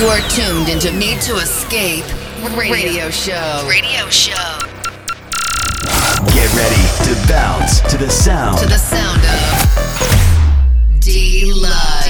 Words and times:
You 0.00 0.06
are 0.06 0.28
tuned 0.30 0.70
into 0.70 0.90
Need 0.92 1.20
to 1.20 1.34
Escape 1.36 2.06
radio 2.56 3.10
show. 3.10 3.66
Radio 3.68 4.08
show. 4.08 4.58
Get 6.32 6.48
ready 6.56 6.86
to 7.04 7.14
bounce 7.28 7.80
to 7.82 7.98
the 7.98 8.08
sound. 8.08 8.56
To 8.60 8.66
the 8.66 8.78
sound 8.78 9.20
of 9.20 11.00
Dee 11.00 11.52
Lud. 11.52 12.00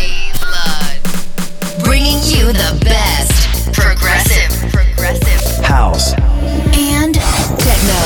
Bringing 1.82 2.22
you 2.22 2.52
the 2.52 2.78
best 2.84 3.74
Progressive. 3.74 4.70
Progressive. 4.70 5.64
House. 5.64 6.12
and 6.14 7.16
techno. 7.58 8.02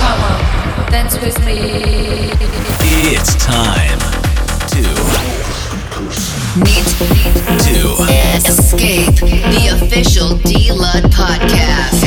Come 0.00 0.20
on, 0.20 0.92
dance 0.92 1.18
with 1.22 1.38
me. 1.46 2.28
It's 2.82 3.34
time 3.42 3.98
to 4.68 6.43
Need 6.56 6.86
to 7.64 7.96
Escape, 8.48 9.16
the 9.16 9.70
official 9.72 10.36
Dee 10.36 10.70
Lud 10.70 11.02
podcast. 11.10 12.04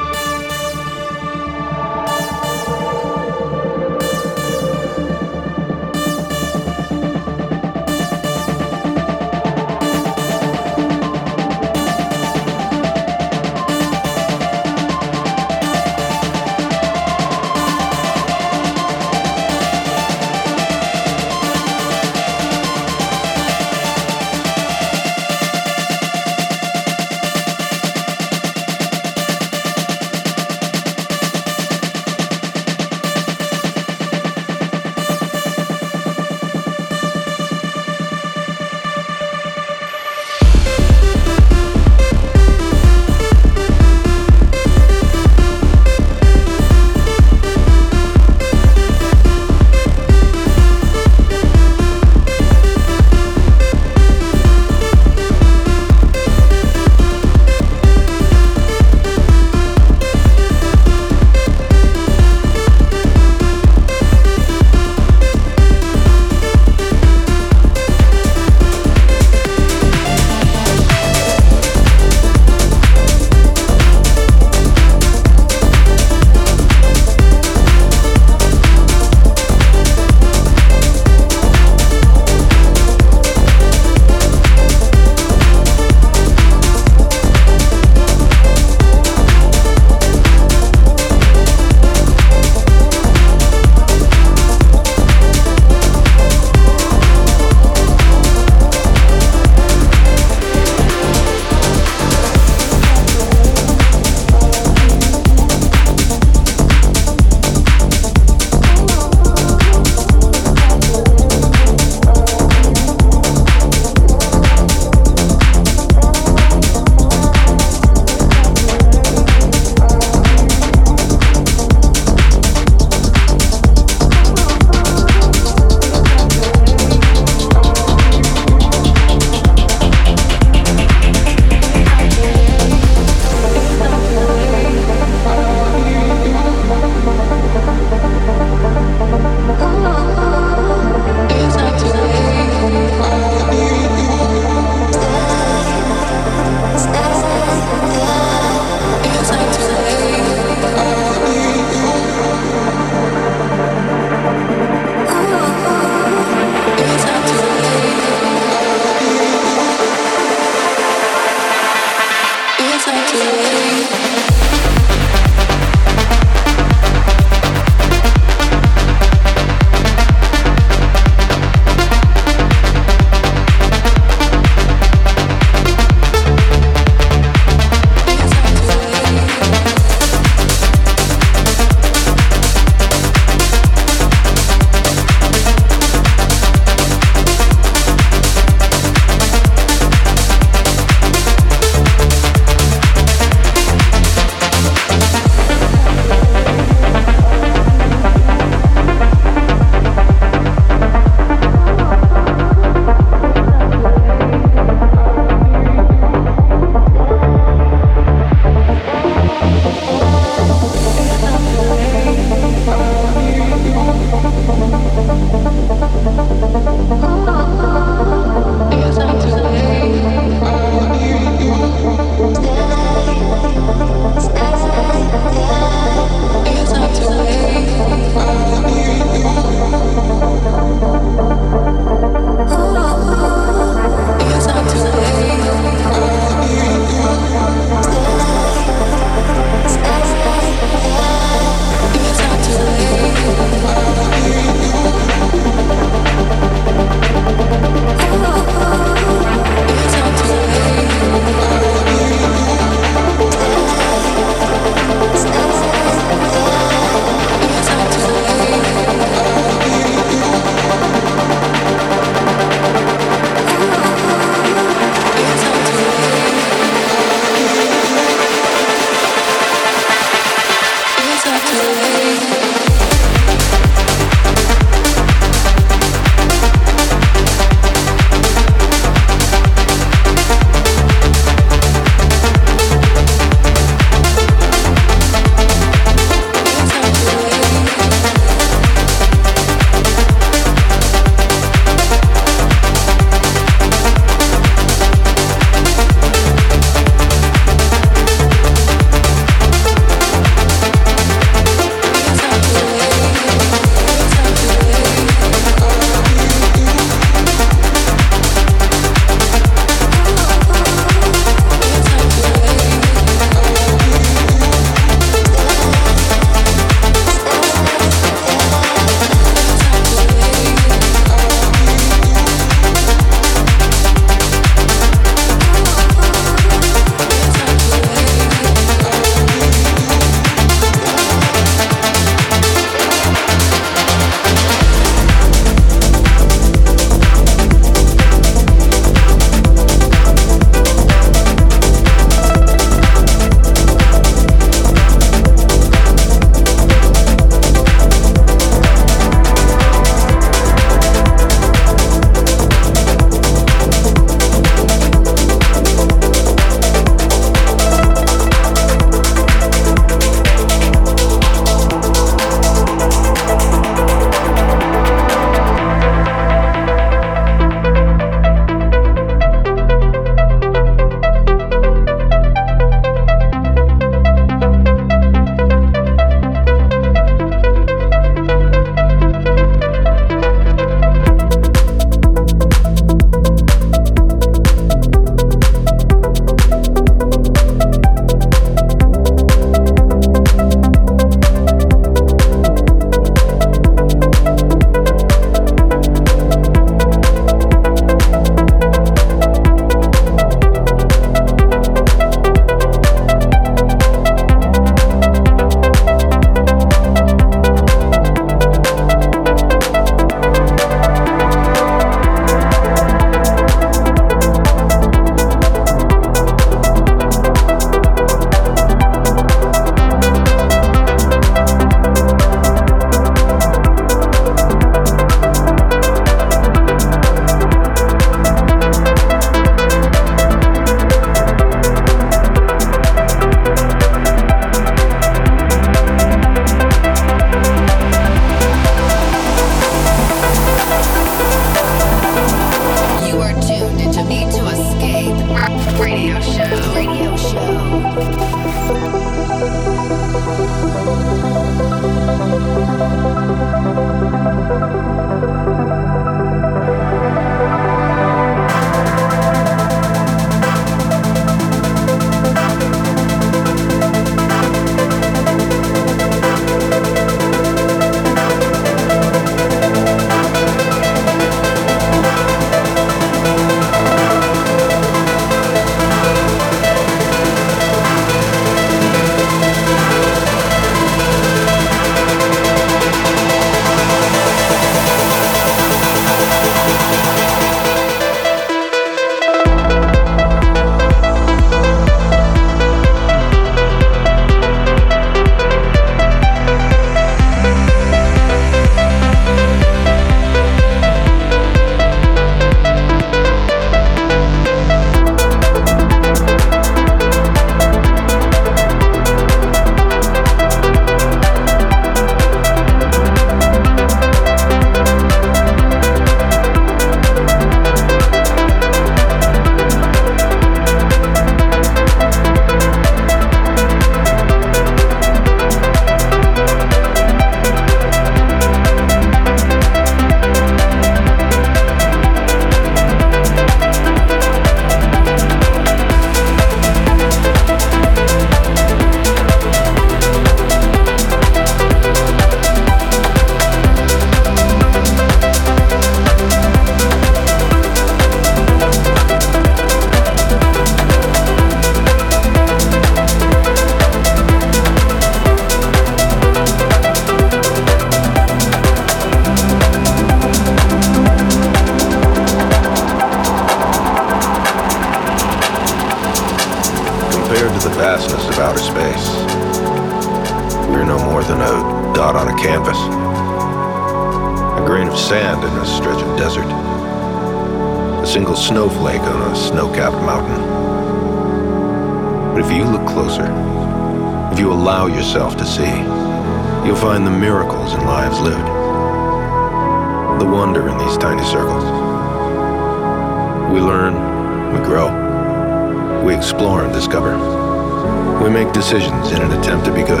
Decisions 598.56 599.12
in 599.12 599.20
an 599.20 599.30
attempt 599.38 599.66
to 599.66 599.70
be 599.70 599.82
good 599.82 600.00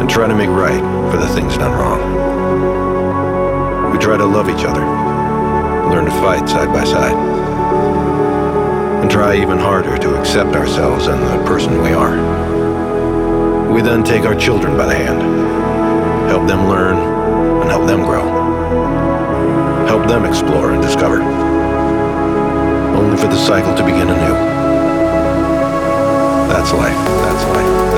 and 0.00 0.10
try 0.10 0.26
to 0.26 0.34
make 0.34 0.48
right 0.48 0.82
for 1.12 1.16
the 1.16 1.28
things 1.28 1.56
done 1.56 1.70
wrong. 1.70 2.00
We 3.92 3.98
try 3.98 4.16
to 4.16 4.24
love 4.24 4.48
each 4.48 4.64
other, 4.64 4.80
learn 5.94 6.06
to 6.06 6.10
fight 6.10 6.48
side 6.48 6.72
by 6.72 6.82
side, 6.82 7.14
and 9.00 9.08
try 9.08 9.36
even 9.40 9.58
harder 9.58 9.96
to 9.96 10.18
accept 10.18 10.56
ourselves 10.56 11.06
and 11.06 11.22
the 11.22 11.44
person 11.46 11.80
we 11.82 11.92
are. 11.92 12.16
We 13.72 13.80
then 13.80 14.02
take 14.02 14.24
our 14.24 14.34
children 14.34 14.76
by 14.76 14.86
the 14.86 14.96
hand, 14.96 15.22
help 16.28 16.48
them 16.48 16.68
learn 16.68 16.96
and 17.60 17.70
help 17.70 17.86
them 17.86 18.02
grow, 18.02 18.26
help 19.86 20.08
them 20.08 20.24
explore 20.24 20.72
and 20.72 20.82
discover, 20.82 21.22
only 22.98 23.16
for 23.16 23.28
the 23.28 23.38
cycle 23.38 23.72
to 23.72 23.84
begin 23.84 24.08
anew. 24.10 24.91
That's 26.62 26.74
life. 26.74 26.94
That's 26.94 27.44
life. 27.56 27.91